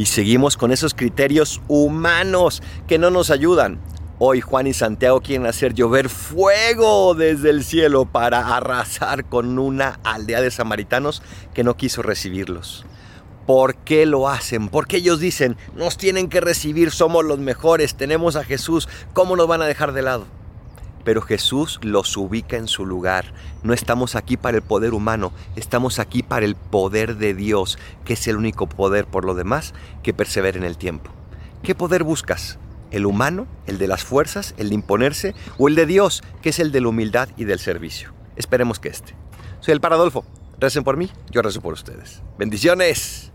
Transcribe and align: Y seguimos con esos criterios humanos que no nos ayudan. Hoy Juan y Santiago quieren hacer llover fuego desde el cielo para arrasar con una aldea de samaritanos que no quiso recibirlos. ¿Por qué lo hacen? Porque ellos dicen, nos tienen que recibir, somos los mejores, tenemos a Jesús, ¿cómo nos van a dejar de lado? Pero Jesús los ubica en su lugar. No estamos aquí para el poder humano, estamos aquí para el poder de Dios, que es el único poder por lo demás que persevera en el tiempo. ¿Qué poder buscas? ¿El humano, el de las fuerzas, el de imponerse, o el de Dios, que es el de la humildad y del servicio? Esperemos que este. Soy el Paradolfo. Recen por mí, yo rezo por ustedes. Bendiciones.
Y 0.00 0.06
seguimos 0.06 0.56
con 0.56 0.72
esos 0.72 0.94
criterios 0.94 1.60
humanos 1.68 2.62
que 2.88 2.96
no 2.96 3.10
nos 3.10 3.30
ayudan. 3.30 3.78
Hoy 4.18 4.40
Juan 4.40 4.66
y 4.66 4.72
Santiago 4.72 5.20
quieren 5.20 5.46
hacer 5.46 5.74
llover 5.74 6.08
fuego 6.08 7.12
desde 7.12 7.50
el 7.50 7.64
cielo 7.64 8.06
para 8.06 8.56
arrasar 8.56 9.26
con 9.26 9.58
una 9.58 10.00
aldea 10.02 10.40
de 10.40 10.50
samaritanos 10.50 11.22
que 11.52 11.64
no 11.64 11.76
quiso 11.76 12.00
recibirlos. 12.00 12.86
¿Por 13.46 13.74
qué 13.76 14.06
lo 14.06 14.30
hacen? 14.30 14.70
Porque 14.70 14.96
ellos 14.96 15.20
dicen, 15.20 15.58
nos 15.76 15.98
tienen 15.98 16.30
que 16.30 16.40
recibir, 16.40 16.92
somos 16.92 17.22
los 17.22 17.38
mejores, 17.38 17.94
tenemos 17.94 18.36
a 18.36 18.44
Jesús, 18.44 18.88
¿cómo 19.12 19.36
nos 19.36 19.48
van 19.48 19.60
a 19.60 19.66
dejar 19.66 19.92
de 19.92 20.00
lado? 20.00 20.24
Pero 21.04 21.22
Jesús 21.22 21.78
los 21.82 22.16
ubica 22.16 22.56
en 22.56 22.68
su 22.68 22.84
lugar. 22.84 23.32
No 23.62 23.72
estamos 23.72 24.16
aquí 24.16 24.36
para 24.36 24.58
el 24.58 24.62
poder 24.62 24.94
humano, 24.94 25.32
estamos 25.56 25.98
aquí 25.98 26.22
para 26.22 26.44
el 26.44 26.54
poder 26.56 27.16
de 27.16 27.34
Dios, 27.34 27.78
que 28.04 28.14
es 28.14 28.26
el 28.28 28.36
único 28.36 28.68
poder 28.68 29.06
por 29.06 29.24
lo 29.24 29.34
demás 29.34 29.74
que 30.02 30.14
persevera 30.14 30.58
en 30.58 30.64
el 30.64 30.76
tiempo. 30.76 31.10
¿Qué 31.62 31.74
poder 31.74 32.04
buscas? 32.04 32.58
¿El 32.90 33.06
humano, 33.06 33.46
el 33.66 33.78
de 33.78 33.86
las 33.86 34.02
fuerzas, 34.02 34.54
el 34.56 34.70
de 34.70 34.74
imponerse, 34.74 35.34
o 35.58 35.68
el 35.68 35.74
de 35.74 35.86
Dios, 35.86 36.22
que 36.42 36.48
es 36.50 36.58
el 36.58 36.72
de 36.72 36.80
la 36.80 36.88
humildad 36.88 37.28
y 37.36 37.44
del 37.44 37.60
servicio? 37.60 38.12
Esperemos 38.36 38.80
que 38.80 38.88
este. 38.88 39.14
Soy 39.60 39.72
el 39.72 39.80
Paradolfo. 39.80 40.24
Recen 40.58 40.84
por 40.84 40.96
mí, 40.96 41.10
yo 41.30 41.40
rezo 41.40 41.60
por 41.60 41.72
ustedes. 41.72 42.22
Bendiciones. 42.38 43.29